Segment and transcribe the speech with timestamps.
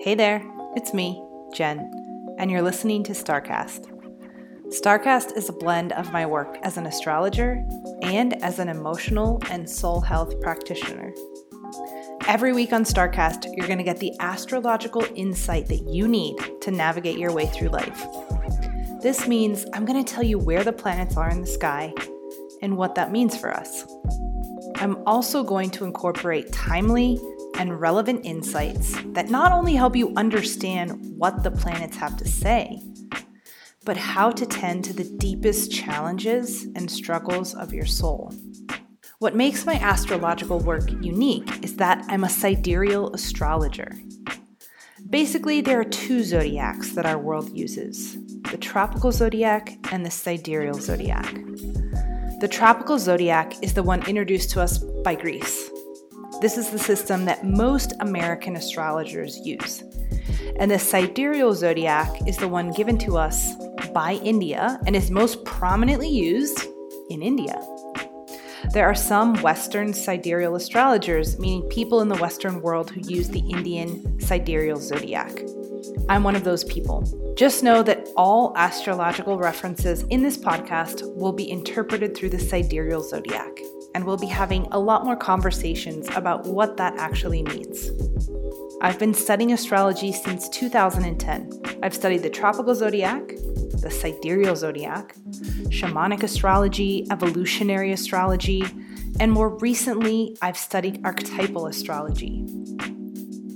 [0.00, 0.42] Hey there,
[0.76, 1.22] it's me,
[1.54, 1.90] Jen,
[2.38, 3.86] and you're listening to StarCast.
[4.68, 7.64] StarCast is a blend of my work as an astrologer
[8.02, 11.14] and as an emotional and soul health practitioner.
[12.26, 16.70] Every week on StarCast, you're going to get the astrological insight that you need to
[16.70, 18.06] navigate your way through life.
[19.00, 21.94] This means I'm going to tell you where the planets are in the sky
[22.60, 23.86] and what that means for us.
[24.76, 27.20] I'm also going to incorporate timely
[27.62, 32.82] and relevant insights that not only help you understand what the planets have to say,
[33.84, 38.34] but how to tend to the deepest challenges and struggles of your soul.
[39.20, 43.92] What makes my astrological work unique is that I'm a sidereal astrologer.
[45.08, 48.18] Basically, there are two zodiacs that our world uses
[48.50, 51.32] the tropical zodiac and the sidereal zodiac.
[52.40, 55.70] The tropical zodiac is the one introduced to us by Greece,
[56.42, 59.84] this is the system that most American astrologers use.
[60.56, 63.54] And the sidereal zodiac is the one given to us
[63.94, 66.66] by India and is most prominently used
[67.10, 67.64] in India.
[68.72, 73.44] There are some Western sidereal astrologers, meaning people in the Western world who use the
[73.48, 75.44] Indian sidereal zodiac.
[76.08, 77.34] I'm one of those people.
[77.36, 83.02] Just know that all astrological references in this podcast will be interpreted through the sidereal
[83.02, 83.60] zodiac
[83.94, 87.90] and we'll be having a lot more conversations about what that actually means.
[88.80, 91.78] I've been studying astrology since 2010.
[91.82, 93.28] I've studied the tropical zodiac,
[93.80, 95.14] the sidereal zodiac,
[95.68, 98.64] shamanic astrology, evolutionary astrology,
[99.20, 102.44] and more recently, I've studied archetypal astrology.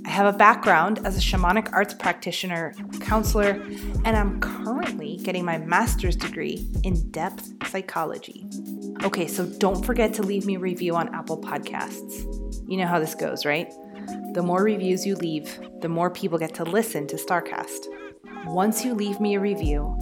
[0.05, 3.61] I have a background as a shamanic arts practitioner, counselor,
[4.05, 8.45] and I'm currently getting my master's degree in depth psychology.
[9.03, 12.25] Okay, so don't forget to leave me a review on Apple Podcasts.
[12.67, 13.71] You know how this goes, right?
[14.33, 17.85] The more reviews you leave, the more people get to listen to StarCast.
[18.45, 19.97] Once you leave me a review,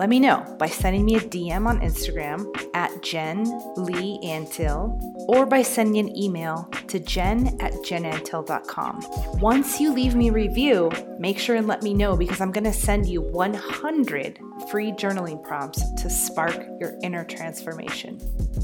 [0.00, 3.44] let me know by sending me a DM on Instagram at Jen
[3.76, 9.04] Leigh Antill or by sending an email to jen at jenantill.com.
[9.40, 12.64] Once you leave me a review, make sure and let me know because I'm going
[12.64, 14.38] to send you 100
[14.70, 18.18] free journaling prompts to spark your inner transformation.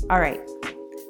[0.09, 0.41] All right,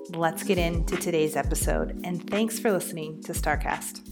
[0.09, 4.06] let's get into today's episode, and thanks for listening to StarCast.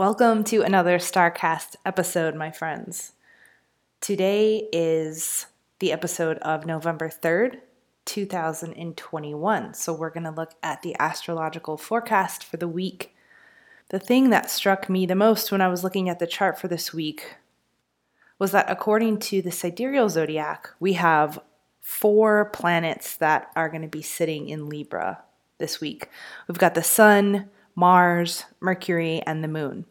[0.00, 3.12] Welcome to another StarCast episode, my friends.
[4.00, 5.44] Today is
[5.78, 7.58] the episode of November 3rd,
[8.06, 9.74] 2021.
[9.74, 13.14] So, we're going to look at the astrological forecast for the week.
[13.90, 16.66] The thing that struck me the most when I was looking at the chart for
[16.66, 17.36] this week
[18.38, 21.40] was that according to the sidereal zodiac, we have
[21.82, 25.22] four planets that are going to be sitting in Libra
[25.58, 26.08] this week.
[26.48, 29.84] We've got the Sun, Mars, Mercury, and the Moon.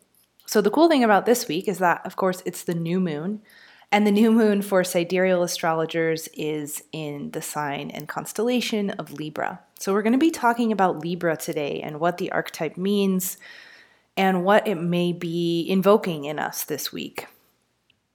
[0.45, 3.41] So, the cool thing about this week is that, of course, it's the new moon.
[3.91, 9.59] And the new moon for sidereal astrologers is in the sign and constellation of Libra.
[9.79, 13.37] So, we're going to be talking about Libra today and what the archetype means
[14.17, 17.27] and what it may be invoking in us this week.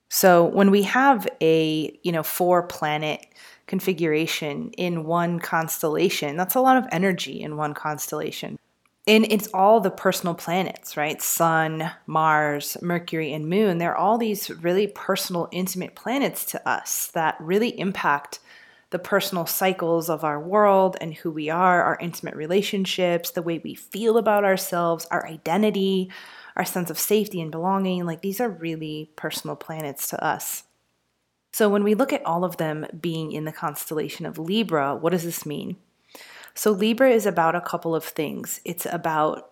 [0.09, 3.27] So, when we have a, you know, four planet
[3.67, 8.59] configuration in one constellation, that's a lot of energy in one constellation
[9.07, 11.21] and it's all the personal planets, right?
[11.21, 13.79] Sun, Mars, Mercury, and Moon.
[13.79, 18.39] They're all these really personal, intimate planets to us that really impact
[18.91, 23.59] the personal cycles of our world and who we are, our intimate relationships, the way
[23.59, 26.11] we feel about ourselves, our identity,
[26.57, 28.07] our sense of safety and belonging.
[28.07, 30.63] Like these are really personal planets to us.
[31.53, 35.11] So when we look at all of them being in the constellation of Libra, what
[35.11, 35.77] does this mean?
[36.55, 38.61] So, Libra is about a couple of things.
[38.65, 39.51] It's about,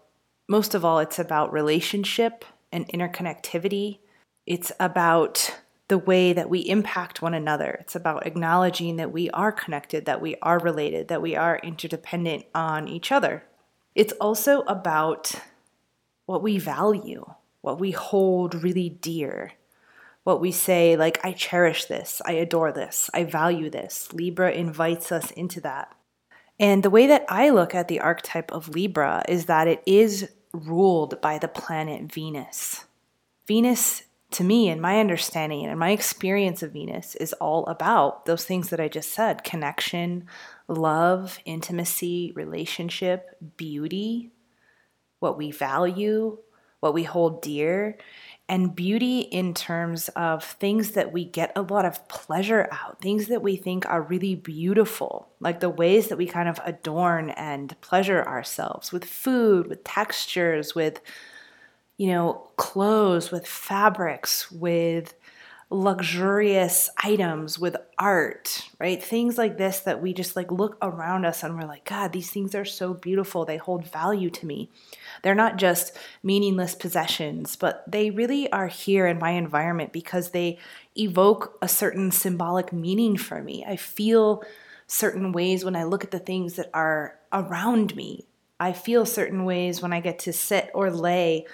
[0.49, 3.99] most of all, it's about relationship and interconnectivity.
[4.47, 5.57] It's about
[5.89, 7.77] the way that we impact one another.
[7.81, 12.47] It's about acknowledging that we are connected, that we are related, that we are interdependent
[12.55, 13.45] on each other.
[13.95, 15.33] It's also about
[16.25, 19.53] what we value, what we hold really dear,
[20.25, 24.13] what we say, like, I cherish this, I adore this, I value this.
[24.13, 25.95] Libra invites us into that.
[26.59, 30.29] And the way that I look at the archetype of Libra is that it is
[30.53, 32.85] ruled by the planet Venus.
[33.47, 38.45] Venus, to me, and my understanding and my experience of Venus, is all about those
[38.45, 40.27] things that I just said connection,
[40.69, 44.31] love, intimacy, relationship, beauty,
[45.19, 46.39] what we value,
[46.81, 47.99] what we hold dear.
[48.53, 53.29] And beauty in terms of things that we get a lot of pleasure out, things
[53.29, 57.81] that we think are really beautiful, like the ways that we kind of adorn and
[57.81, 61.01] pleasure ourselves with food, with textures, with,
[61.97, 65.15] you know, clothes, with fabrics, with
[65.73, 69.03] luxurious items with art, right?
[69.03, 72.31] Things like this that we just like look around us and we're like, God, these
[72.31, 73.45] things are so beautiful.
[73.45, 74.71] They hold value to me.
[75.23, 80.59] They're not just meaningless possessions, but they really are here in my environment because they
[80.97, 83.65] evoke a certain symbolic meaning for me.
[83.67, 84.45] I feel
[84.87, 88.27] certain ways when I look at the things that are around me.
[88.61, 91.47] I feel certain ways when I get to sit or lay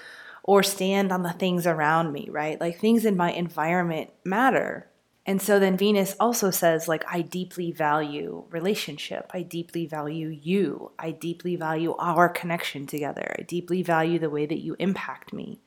[0.49, 2.59] or stand on the things around me, right?
[2.59, 4.89] Like things in my environment matter.
[5.27, 9.31] And so then Venus also says, like, I deeply value relationship.
[9.35, 10.93] I deeply value you.
[10.99, 13.37] I deeply value our connection together.
[13.39, 15.61] I deeply value the way that you impact me.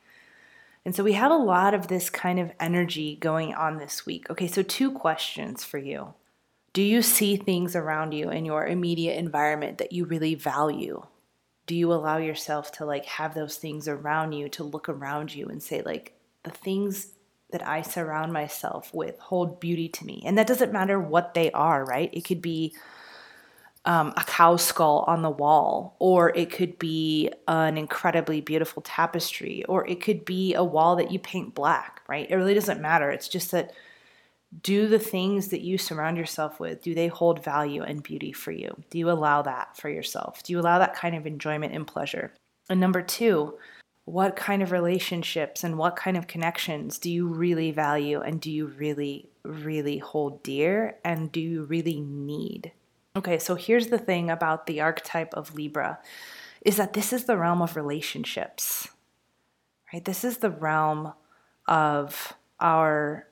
[0.83, 4.31] And so we have a lot of this kind of energy going on this week.
[4.31, 6.15] Okay, so two questions for you.
[6.73, 11.03] Do you see things around you in your immediate environment that you really value?
[11.71, 15.45] Do you allow yourself to like have those things around you to look around you
[15.45, 16.11] and say like
[16.43, 17.13] the things
[17.51, 20.21] that I surround myself with hold beauty to me.
[20.25, 22.09] And that doesn't matter what they are, right?
[22.11, 22.75] It could be
[23.85, 29.63] um, a cow skull on the wall, or it could be an incredibly beautiful tapestry,
[29.69, 32.29] or it could be a wall that you paint black, right?
[32.29, 33.09] It really doesn't matter.
[33.09, 33.71] It's just that
[34.61, 38.51] do the things that you surround yourself with do they hold value and beauty for
[38.51, 38.83] you?
[38.89, 40.43] Do you allow that for yourself?
[40.43, 42.33] Do you allow that kind of enjoyment and pleasure?
[42.69, 43.57] And number two
[44.05, 48.51] what kind of relationships and what kind of connections do you really value and do
[48.51, 52.71] you really really hold dear and do you really need?
[53.15, 55.99] Okay so here's the thing about the archetype of libra
[56.63, 58.87] is that this is the realm of relationships
[59.93, 60.05] right?
[60.05, 61.13] This is the realm
[61.67, 63.27] of our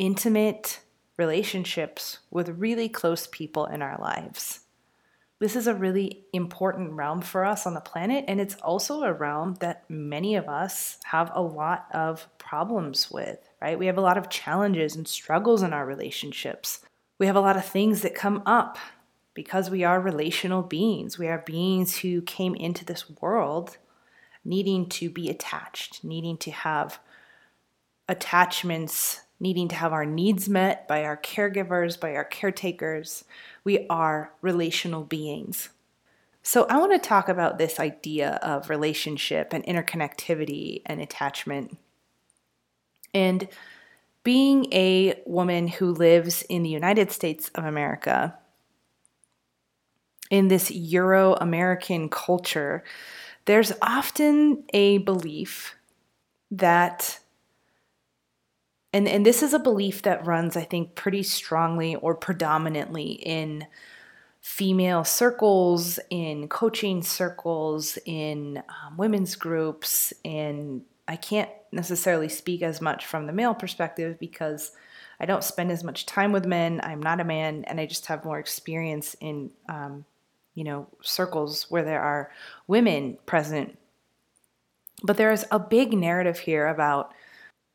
[0.00, 0.80] intimate
[1.18, 4.60] relationships with really close people in our lives.
[5.40, 9.12] This is a really important realm for us on the planet, and it's also a
[9.12, 13.78] realm that many of us have a lot of problems with, right?
[13.78, 16.80] We have a lot of challenges and struggles in our relationships.
[17.18, 18.78] We have a lot of things that come up
[19.34, 21.18] because we are relational beings.
[21.18, 23.76] We are beings who came into this world
[24.46, 27.00] needing to be attached, needing to have
[28.08, 33.24] attachments needing to have our needs met by our caregivers, by our caretakers.
[33.64, 35.70] We are relational beings.
[36.42, 41.76] So, I want to talk about this idea of relationship and interconnectivity and attachment.
[43.12, 43.48] And
[44.22, 48.38] being a woman who lives in the United States of America,
[50.30, 52.84] in this Euro American culture,
[53.44, 55.74] there's often a belief
[56.50, 57.19] that
[58.92, 63.66] and and this is a belief that runs i think pretty strongly or predominantly in
[64.40, 70.12] female circles in coaching circles in um, women's groups.
[70.24, 74.72] And i can't necessarily speak as much from the male perspective because
[75.20, 76.80] i don't spend as much time with men.
[76.82, 80.04] I'm not a man and i just have more experience in um,
[80.54, 82.30] you know circles where there are
[82.66, 83.76] women present.
[85.02, 87.12] But there is a big narrative here about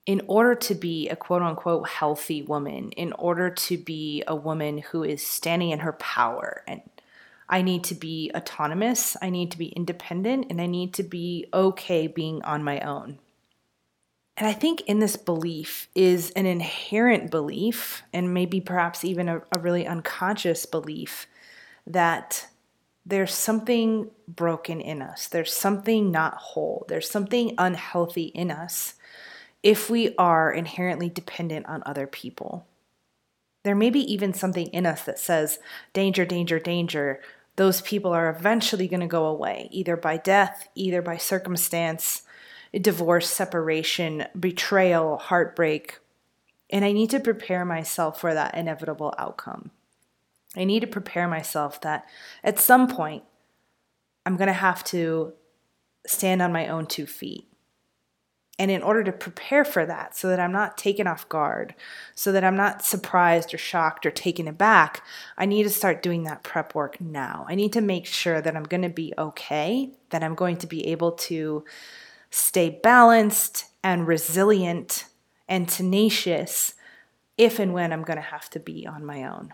[0.05, 4.77] in order to be a quote unquote healthy woman, in order to be a woman
[4.77, 6.81] who is standing in her power, and
[7.49, 11.47] I need to be autonomous, I need to be independent, and I need to be
[11.53, 13.19] okay being on my own.
[14.37, 19.41] And I think in this belief is an inherent belief, and maybe perhaps even a,
[19.51, 21.27] a really unconscious belief,
[21.87, 22.47] that
[23.05, 28.95] there's something broken in us, there's something not whole, there's something unhealthy in us
[29.65, 32.67] if we are inherently dependent on other people.
[33.63, 35.57] There may be even something in us that says,
[35.91, 37.19] danger, danger, danger.
[37.55, 42.21] Those people are eventually going to go away, either by death, either by circumstance,
[42.79, 45.97] divorce, separation, betrayal, heartbreak.
[46.69, 49.71] And I need to prepare myself for that inevitable outcome.
[50.55, 52.05] I need to prepare myself that
[52.43, 53.23] at some point
[54.27, 55.33] I'm going to have to
[56.05, 57.47] stand on my own two feet.
[58.57, 61.75] And in order to prepare for that, so that I'm not taken off guard,
[62.15, 65.03] so that I'm not surprised or shocked or taken aback,
[65.37, 67.45] I need to start doing that prep work now.
[67.49, 70.67] I need to make sure that I'm going to be okay, that I'm going to
[70.67, 71.65] be able to
[72.29, 75.05] stay balanced and resilient
[75.49, 76.75] and tenacious
[77.37, 79.53] if and when I'm going to have to be on my own.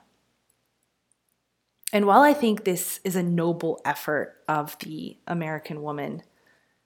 [1.94, 6.24] And while I think this is a noble effort of the American woman,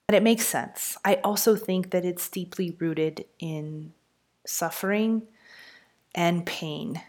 [0.08, 0.96] And it makes sense.
[1.04, 3.92] I also think that it's deeply rooted in
[4.46, 5.22] suffering
[6.14, 7.02] and pain.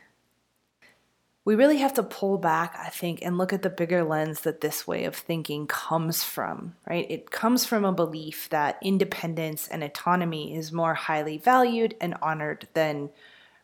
[1.45, 4.61] We really have to pull back, I think, and look at the bigger lens that
[4.61, 7.05] this way of thinking comes from, right?
[7.09, 12.67] It comes from a belief that independence and autonomy is more highly valued and honored
[12.73, 13.11] than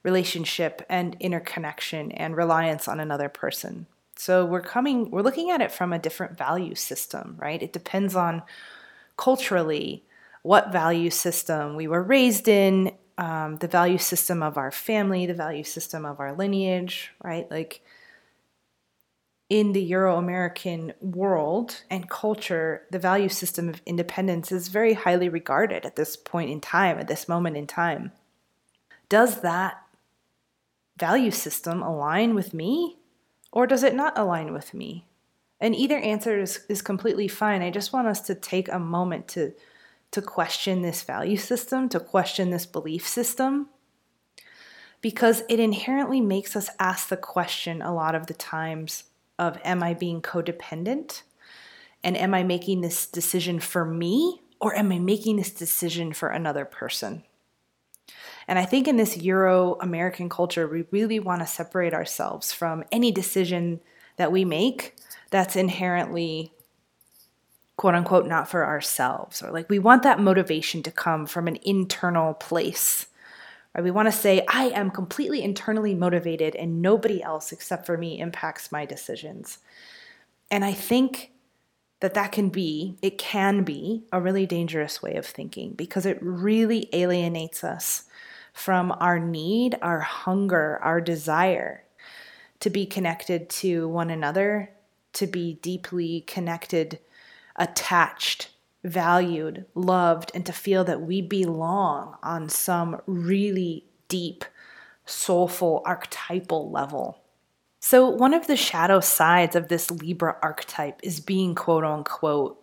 [0.03, 3.87] relationship and interconnection and reliance on another person.
[4.15, 7.61] So we're coming, we're looking at it from a different value system, right?
[7.61, 8.43] It depends on
[9.17, 10.03] culturally
[10.41, 15.33] what value system we were raised in, um, the value system of our family, the
[15.33, 17.49] value system of our lineage, right?
[17.49, 17.81] Like
[19.49, 25.29] in the Euro American world and culture, the value system of independence is very highly
[25.29, 28.11] regarded at this point in time, at this moment in time.
[29.09, 29.81] Does that
[30.97, 32.97] value system align with me
[33.51, 35.05] or does it not align with me?
[35.63, 37.61] And either answer is, is completely fine.
[37.61, 39.53] I just want us to take a moment to,
[40.11, 43.69] to question this value system, to question this belief system,
[44.99, 49.05] because it inherently makes us ask the question a lot of the times
[49.39, 51.21] of Am I being codependent?
[52.03, 56.27] And am I making this decision for me or am I making this decision for
[56.27, 57.23] another person?
[58.49, 62.83] And I think in this Euro American culture, we really want to separate ourselves from
[62.91, 63.79] any decision
[64.17, 64.95] that we make
[65.33, 66.53] that's inherently
[67.75, 71.57] quote unquote not for ourselves or like we want that motivation to come from an
[71.63, 73.07] internal place
[73.73, 73.83] right?
[73.83, 78.19] We want to say i am completely internally motivated and nobody else except for me
[78.19, 79.57] impacts my decisions.
[80.51, 81.31] And i think
[82.01, 86.19] that that can be it can be a really dangerous way of thinking because it
[86.21, 88.03] really alienates us
[88.53, 91.83] from our need our hunger our desire
[92.59, 94.69] to be connected to one another
[95.13, 96.99] to be deeply connected,
[97.55, 98.49] attached,
[98.83, 104.45] valued, loved, and to feel that we belong on some really deep,
[105.05, 107.19] soulful, archetypal level.
[107.79, 112.59] So, one of the shadow sides of this Libra archetype is being quote unquote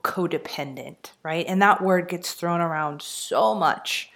[0.00, 1.46] codependent, right?
[1.48, 4.10] And that word gets thrown around so much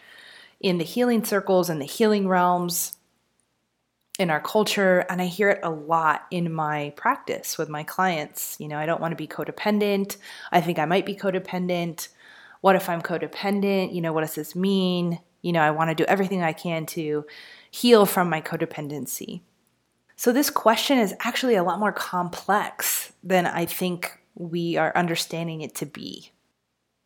[0.61, 2.97] in the healing circles and the healing realms
[4.21, 8.55] in our culture and i hear it a lot in my practice with my clients.
[8.61, 10.19] You know i don't want to be codependent.
[10.53, 12.09] I think i might be codependent.
[12.61, 13.95] What if i'm codependent?
[13.95, 15.19] You know what does this mean?
[15.41, 17.25] You know i want to do everything i can to
[17.71, 19.41] heal from my codependency.
[20.17, 25.63] So this question is actually a lot more complex than i think we are understanding
[25.63, 26.31] it to be.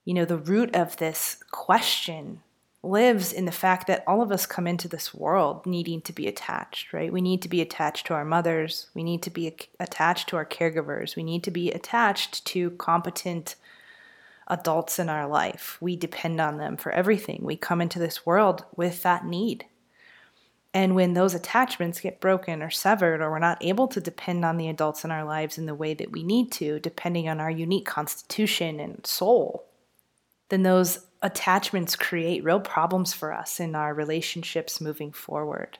[0.05, 2.41] You know the root of this question
[2.85, 6.27] lives in the fact that all of us come into this world needing to be
[6.27, 7.13] attached, right?
[7.13, 8.89] We need to be attached to our mothers.
[8.95, 11.17] We need to be attached to our caregivers.
[11.17, 13.57] We need to be attached to competent
[14.49, 15.79] adults in our life.
[15.81, 17.41] We depend on them for everything.
[17.43, 19.67] We come into this world with that need.
[20.75, 24.57] And when those attachments get broken or severed, or we're not able to depend on
[24.57, 27.51] the adults in our lives in the way that we need to, depending on our
[27.51, 29.67] unique constitution and soul,
[30.49, 35.79] then those attachments create real problems for us in our relationships moving forward.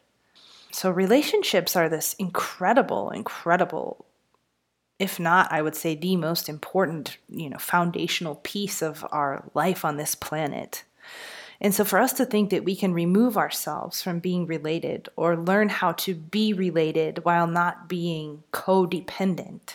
[0.73, 4.07] So, relationships are this incredible, incredible,
[4.99, 9.85] if not, I would say, the most important, you know, foundational piece of our life
[9.85, 10.83] on this planet.
[11.61, 15.37] And so, for us to think that we can remove ourselves from being related or
[15.37, 19.75] learn how to be related while not being codependent,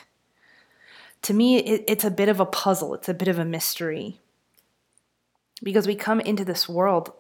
[1.22, 4.20] to me, it, it's a bit of a puzzle, it's a bit of a mystery
[5.64, 7.12] because we come into this world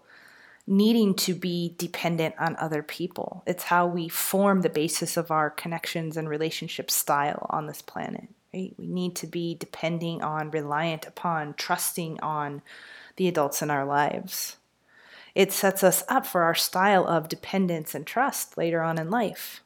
[0.67, 3.43] needing to be dependent on other people.
[3.47, 8.27] It's how we form the basis of our connections and relationship style on this planet.
[8.53, 8.73] Right?
[8.77, 12.61] We need to be depending on, reliant upon, trusting on
[13.15, 14.57] the adults in our lives.
[15.33, 19.61] It sets us up for our style of dependence and trust later on in life.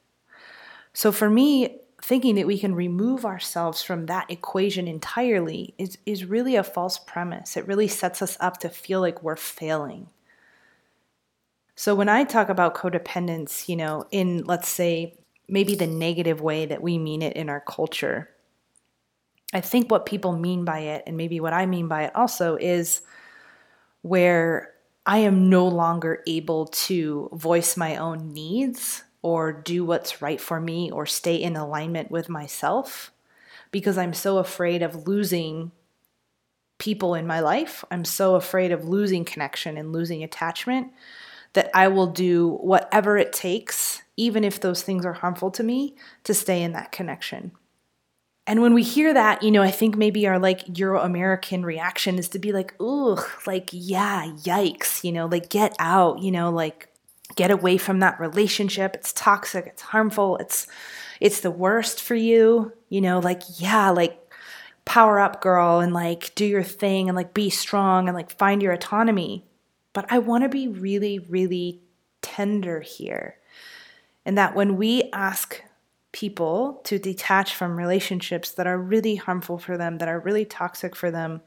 [0.94, 6.26] So for me, thinking that we can remove ourselves from that equation entirely is, is
[6.26, 7.56] really a false premise.
[7.56, 10.08] It really sets us up to feel like we're failing.
[11.76, 15.18] So when I talk about codependence, you know, in let's say
[15.48, 18.30] maybe the negative way that we mean it in our culture,
[19.54, 22.58] I think what people mean by it, and maybe what I mean by it also,
[22.58, 23.02] is
[24.02, 24.74] where
[25.06, 30.62] I am no longer able to voice my own needs or do what's right for
[30.62, 33.12] me or stay in alignment with myself
[33.72, 35.72] because I'm so afraid of losing
[36.78, 37.84] people in my life.
[37.90, 40.92] I'm so afraid of losing connection and losing attachment
[41.54, 45.96] that I will do whatever it takes, even if those things are harmful to me,
[46.26, 47.54] to stay in that connection.
[48.46, 52.20] And when we hear that, you know, I think maybe our like Euro American reaction
[52.20, 56.50] is to be like, ugh, like, yeah, yikes, you know, like get out, you know,
[56.50, 56.90] like
[57.36, 58.96] get away from that relationship.
[58.96, 60.68] It's toxic, it's harmful, it's
[61.20, 64.20] it's the worst for you, you know, like, yeah, like
[64.86, 68.62] power up, girl, and like do your thing and like be strong and like find
[68.62, 69.46] your autonomy.
[69.94, 71.82] But I want to be really, really
[72.22, 73.38] tender here.
[74.26, 75.62] And that when we ask
[76.12, 80.96] people to detach from relationships that are really harmful for them, that are really toxic
[80.96, 81.42] for them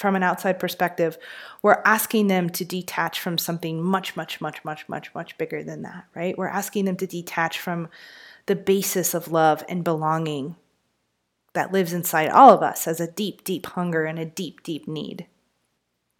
[0.00, 1.18] from an outside perspective,
[1.60, 5.82] we're asking them to detach from something much, much, much, much, much, much bigger than
[5.82, 6.38] that, right?
[6.38, 7.90] We're asking them to detach from
[8.46, 10.56] the basis of love and belonging
[11.52, 14.88] that lives inside all of us as a deep, deep hunger and a deep, deep
[14.88, 15.26] need.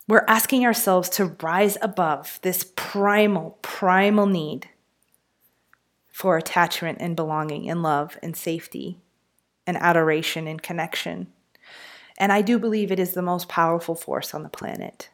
[0.06, 4.68] We're asking ourselves to rise above this primal, primal need
[6.10, 8.98] for attachment and belonging and love and safety
[9.66, 11.28] and adoration and connection.
[12.20, 15.08] And I do believe it is the most powerful force on the planet.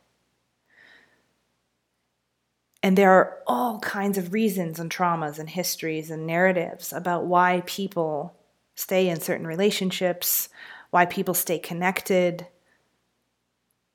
[2.82, 7.62] And there are all kinds of reasons and traumas and histories and narratives about why
[7.64, 8.34] people
[8.74, 10.48] stay in certain relationships,
[10.90, 12.48] why people stay connected.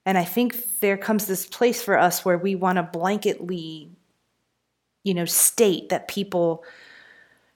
[0.05, 3.89] And I think there comes this place for us where we want to blanketly,
[5.03, 6.63] you know, state that people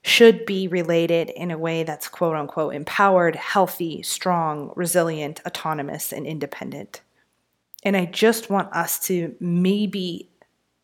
[0.06, 6.28] should be related in a way that's quote unquote empowered, healthy, strong, resilient, autonomous, and
[6.28, 7.02] independent.
[7.84, 10.30] And I just want us to maybe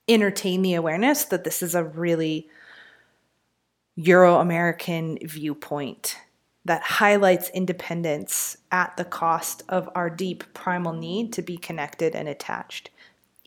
[0.08, 2.50] entertain the awareness that this is a really
[3.96, 6.18] Euro American viewpoint
[6.66, 12.28] that highlights independence at the cost of our deep primal need to be connected and
[12.28, 12.90] attached.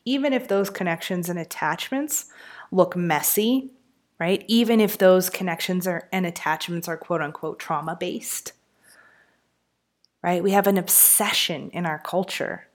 [0.04, 2.26] Even if those connections and attachments
[2.70, 3.72] look messy
[4.18, 4.44] right?
[4.46, 8.52] Even if those connections are, and attachments are quote unquote trauma based,
[10.22, 10.42] right?
[10.42, 12.68] We have an obsession in our culture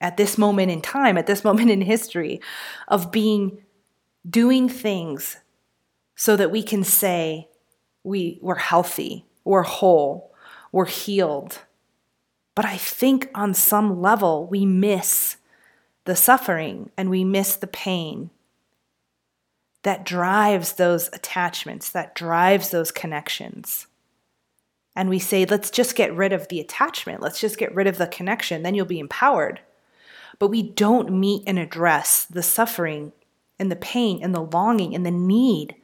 [0.00, 2.40] at this moment in time, at this moment in history,
[2.88, 3.62] of being
[4.28, 5.38] doing things
[6.16, 7.48] so that we can say
[8.02, 10.32] we, we're healthy, we're whole,
[10.72, 11.60] we're healed.
[12.54, 15.36] But I think on some level we miss
[16.04, 18.30] the suffering and we miss the pain
[19.84, 23.86] that drives those attachments, that drives those connections.
[24.96, 27.98] And we say, let's just get rid of the attachment, let's just get rid of
[27.98, 29.60] the connection, then you'll be empowered.
[30.38, 33.12] But we don't meet and address the suffering
[33.58, 35.76] and the pain and the longing and the need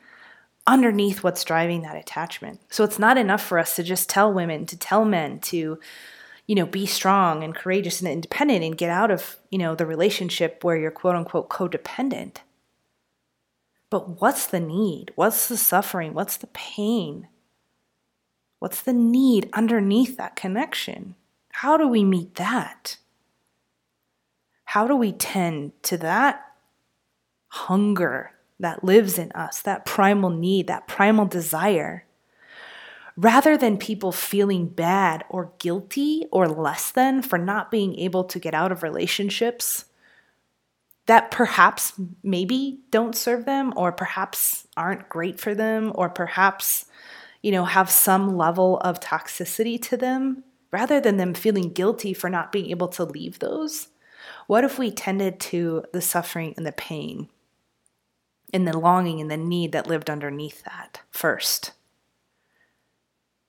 [0.67, 2.61] underneath what's driving that attachment.
[2.71, 5.79] So it's not enough for us to just tell women, to tell men to,
[6.47, 9.87] you know, be strong and courageous and independent and get out of, you know, the
[9.87, 12.39] relationship where you're quote unquote codependent.
[13.91, 15.11] But what's the need?
[15.17, 16.15] What's the suffering?
[16.15, 17.27] What's the pain?
[18.61, 21.17] What's the need underneath that connection?
[21.51, 22.99] How do we meet that?
[24.67, 26.47] How do we tend to that
[27.49, 32.05] hunger that lives in us, that primal need, that primal desire?
[33.17, 38.39] Rather than people feeling bad or guilty or less than for not being able to
[38.39, 39.87] get out of relationships
[41.11, 41.93] that perhaps
[42.23, 46.85] maybe don't serve them or perhaps aren't great for them or perhaps
[47.43, 52.31] you know have some level of toxicity to them rather than them feeling guilty for
[52.31, 53.89] not being able to leave those.
[54.47, 57.29] What if we tended to the suffering and the pain
[58.55, 61.73] and the longing and the need that lived underneath that first?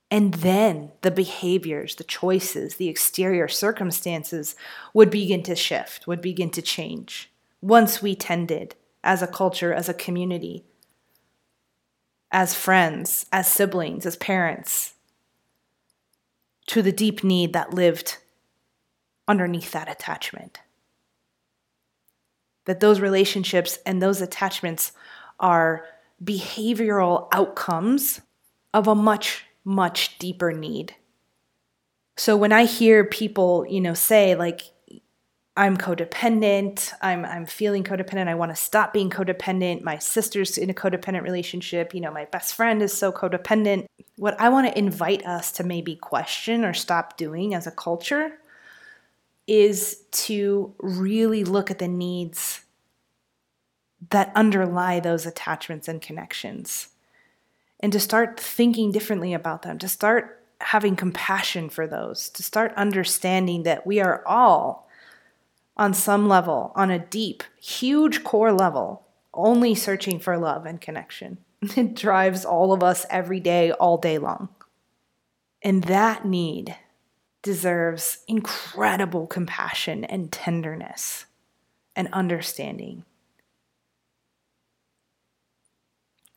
[0.10, 4.56] And then the behaviors, the choices, the exterior circumstances
[4.95, 7.28] would begin to shift, would begin to change
[7.62, 10.63] once we tended as a culture, as a community,
[12.32, 14.93] as friends, as siblings, as parents,
[16.67, 18.17] to the deep need that lived
[19.28, 20.60] underneath that attachment.
[22.65, 24.91] That those relationships and those attachments
[25.39, 25.86] are
[26.24, 28.21] behavioral outcomes
[28.74, 30.95] of a much, much deeper need.
[32.15, 34.62] So when I hear people, you know, say like,
[35.58, 36.94] I'm codependent.
[37.02, 38.30] I'm I'm feeling codependent.
[38.30, 39.82] I want to stop being codependent.
[39.82, 41.94] My sister's in a codependent relationship.
[41.94, 43.86] You know, my best friend is so codependent.
[44.16, 48.40] What I want to invite us to maybe question or stop doing as a culture
[49.46, 52.62] is to really look at the needs
[54.10, 56.90] that underlie those attachments and connections
[57.82, 62.74] and to start thinking differently about them, to start having compassion for those, to start
[62.78, 64.88] understanding that we are all
[65.82, 71.39] on some level, on a deep, huge core level, only searching for love and connection.
[71.76, 74.50] It drives all of us every day, all day long.
[75.63, 76.76] And that need
[77.41, 81.26] deserves incredible compassion and tenderness
[81.96, 83.04] and understanding.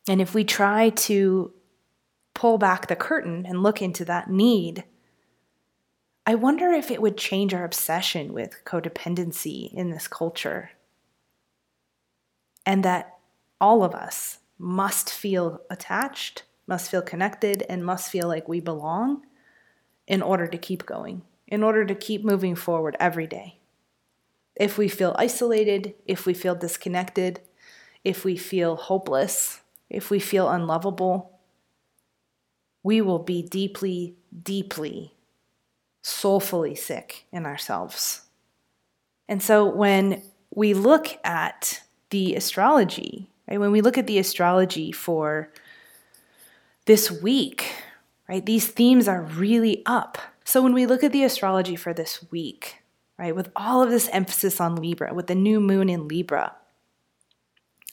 [0.07, 1.53] And if we try to
[2.33, 4.85] pull back the curtain and look into that need,
[6.27, 10.71] I wonder if it would change our obsession with codependency in this culture.
[12.65, 13.19] And that
[13.61, 19.23] all of us must feel attached, must feel connected, and must feel like we belong
[20.07, 23.59] in order to keep going, in order to keep moving forward every day.
[24.55, 27.41] If we feel isolated, if we feel disconnected,
[28.03, 31.39] if we feel hopeless, if we feel unlovable,
[32.81, 35.14] we will be deeply, deeply,
[36.05, 38.21] soulfully sick in ourselves.
[39.27, 40.21] And so when
[40.53, 45.51] we look at the astrology, right, when we look at the astrology for
[46.85, 47.73] this week,
[48.29, 48.45] right?
[48.45, 50.19] These themes are really up.
[50.43, 52.83] So when we look at the astrology for this week,
[53.17, 56.55] right, with all of this emphasis on Libra, with the new moon in Libra,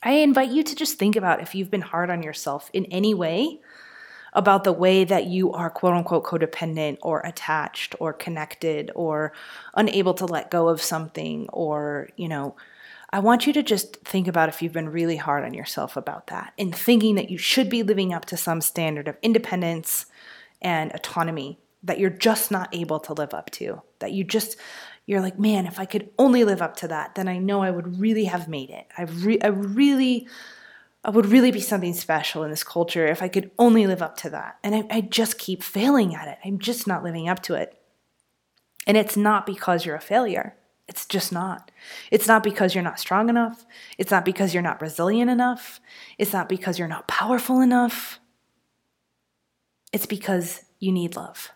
[0.03, 3.14] I invite you to just think about if you've been hard on yourself in any
[3.14, 3.61] way
[4.33, 9.33] about the way that you are quote unquote codependent or attached or connected or
[9.75, 12.57] unable to let go of something or, you know,
[13.14, 16.29] I want you to just think about if you've been really hard on yourself about
[16.29, 20.07] that and thinking that you should be living up to some standard of independence
[20.62, 23.83] and autonomy that you're just not able to live up to.
[23.99, 24.57] That you just,
[25.05, 27.71] you're like, man, if I could only live up to that, then I know I
[27.71, 28.87] would really have made it.
[28.97, 30.27] I, re- I really,
[31.11, 34.31] would really be something special in this culture if I could only live up to
[34.31, 34.59] that.
[34.62, 36.38] And I, I just keep failing at it.
[36.45, 37.77] I'm just not living up to it.
[38.87, 40.57] And it's not because you're a failure.
[40.88, 41.71] It's just not.
[42.11, 43.65] It's not because you're not strong enough.
[43.99, 45.81] It's not because you're not resilient enough.
[46.19, 48.21] It's not because you're not powerful enough.
[49.93, 51.53] It's because you need love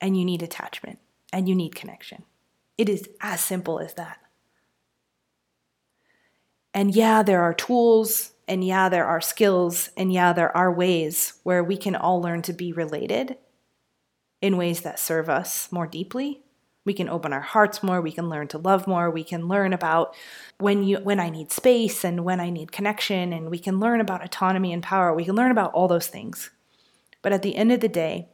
[0.00, 0.98] and you need attachment
[1.32, 2.24] and you need connection.
[2.76, 4.18] It is as simple as that.
[6.74, 11.40] And yeah, there are tools, and yeah, there are skills, and yeah, there are ways
[11.42, 13.38] where we can all learn to be related
[14.42, 16.42] in ways that serve us more deeply.
[16.84, 19.72] We can open our hearts more we can learn to love more we can learn
[19.72, 20.14] about
[20.58, 24.00] when you when i need space and when i need connection and we can learn
[24.00, 26.50] about autonomy and power we can learn about all those things.
[27.22, 28.28] But at the end of the day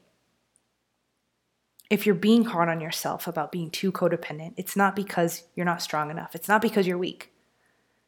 [1.90, 5.82] if you're being hard on yourself about being too codependent it's not because you're not
[5.82, 6.34] strong enough.
[6.34, 7.30] It's not because you're weak.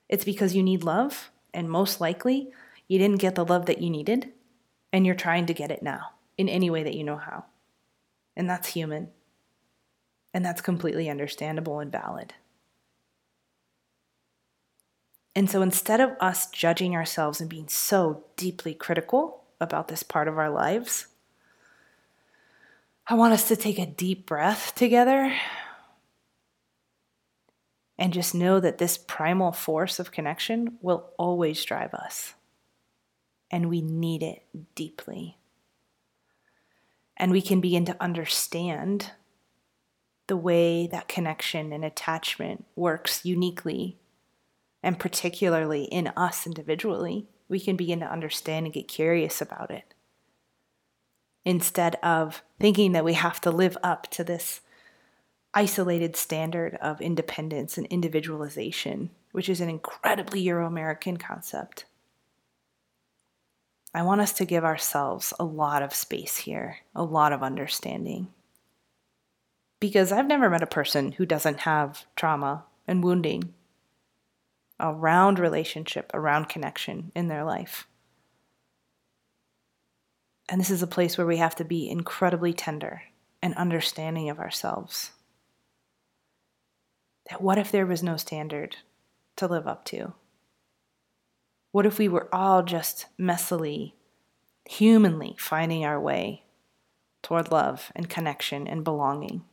[0.09, 2.51] It's because you need love and most likely
[2.89, 4.31] you didn't get the love that you needed
[4.93, 7.45] and you're trying to get it now in any way that you know how
[8.37, 9.09] and that's human
[10.33, 12.35] and that's completely understandable and valid.
[15.35, 20.29] And so instead of us judging ourselves and being so deeply critical about this part
[20.29, 21.07] of our lives,
[23.07, 25.35] I want us to take a deep breath together
[28.01, 32.35] and just know that this primal force of connection will always drive us.
[33.51, 34.43] And we need it
[34.75, 35.37] deeply.
[37.17, 39.11] And we can begin to understand
[40.29, 43.99] the way that connection and attachment works uniquely
[44.83, 49.93] and particularly in us individually, we can begin to understand and get curious about it.
[51.45, 54.63] Instead of thinking that we have to live up to this
[55.55, 61.85] isolated standard of independence and individualization, which is an incredibly Euro American concept.
[63.93, 68.29] I want us to give ourselves a lot of space here, a lot of understanding
[69.81, 73.55] because I've never met a person who doesn't have trauma and wounding
[74.79, 77.87] around relationship, around connection in their life.
[80.49, 83.03] And this is a place where we have to be incredibly tender
[83.43, 85.13] and understanding of ourselves.
[87.31, 88.77] That what if there was no standard
[89.37, 90.15] to live up to?
[91.73, 93.93] What if we were all just messily,
[94.69, 96.43] humanly finding our way
[97.23, 99.45] toward love and connection and belonging?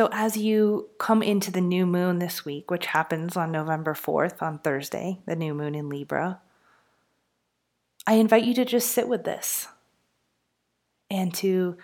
[0.00, 4.42] So, as you come into the new moon this week, which happens on November 4th,
[4.42, 6.40] on Thursday, the new moon in Libra,
[8.06, 9.68] I invite you to just sit with this
[11.10, 11.78] and to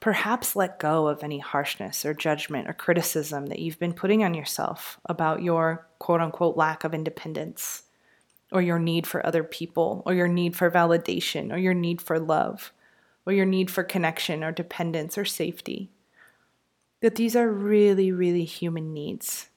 [0.00, 4.34] perhaps let go of any harshness or judgment or criticism that you've been putting on
[4.34, 7.84] yourself about your quote unquote lack of independence
[8.50, 12.18] or your need for other people or your need for validation or your need for
[12.18, 12.72] love
[13.26, 15.90] or your need for connection or dependence or safety
[17.00, 19.48] that these are really, really human needs.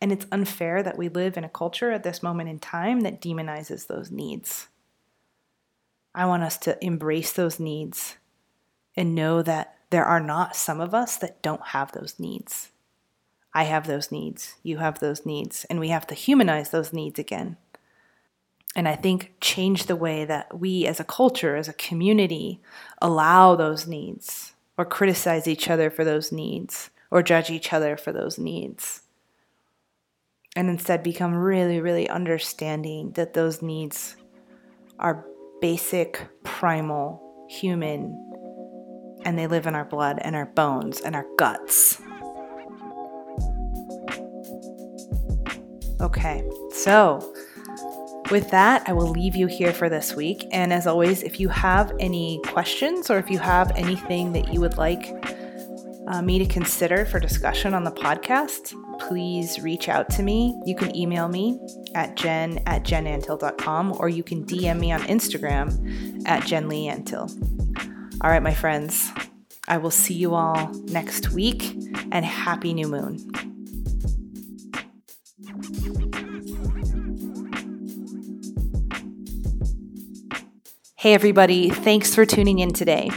[0.00, 3.20] And it's unfair that we live in a culture at this moment in time that
[3.20, 4.68] demonizes those needs.
[6.14, 8.16] I want us to embrace those needs
[8.96, 12.70] and know that there are not some of us that don't have those needs.
[13.52, 17.20] I have those needs, you have those needs, and we have to humanize those needs
[17.20, 17.56] again.
[18.74, 22.60] And I think change the way that we as a culture, as a community,
[23.00, 28.10] allow those needs or criticize each other for those needs or judge each other for
[28.10, 29.02] those needs.
[30.56, 34.16] And instead become really, really understanding that those needs
[34.98, 35.24] are
[35.60, 38.20] basic, primal, human,
[39.24, 42.00] and they live in our blood and our bones and our guts.
[46.00, 47.34] Okay, so
[48.30, 50.46] with that, I will leave you here for this week.
[50.50, 54.60] And as always, if you have any questions or if you have anything that you
[54.60, 55.12] would like
[56.08, 58.74] uh, me to consider for discussion on the podcast,
[59.08, 60.58] please reach out to me.
[60.66, 61.58] You can email me
[61.94, 67.63] at jen at jenantill.com or you can DM me on Instagram at jenleighantill.
[68.24, 69.12] All right, my friends,
[69.68, 71.76] I will see you all next week
[72.10, 73.18] and happy new moon.
[80.96, 83.10] Hey, everybody, thanks for tuning in today.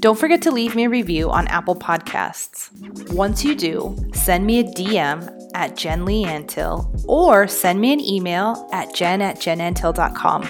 [0.00, 2.68] Don't forget to leave me a review on Apple Podcasts.
[3.12, 8.00] Once you do, send me a DM at Jen Leigh Antill or send me an
[8.00, 10.48] email at jen at jenantill.com.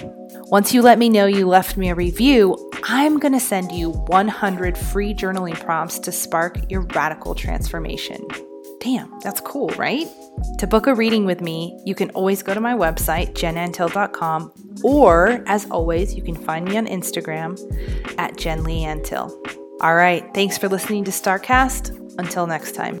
[0.49, 3.91] Once you let me know you left me a review, I'm going to send you
[3.91, 8.27] 100 free journaling prompts to spark your radical transformation.
[8.81, 10.05] Damn, that's cool, right?
[10.59, 14.51] To book a reading with me, you can always go to my website, jenantill.com,
[14.83, 17.57] or as always, you can find me on Instagram
[18.17, 19.31] at jenleighantill.
[19.79, 21.99] All right, thanks for listening to StarCast.
[22.19, 22.99] Until next time.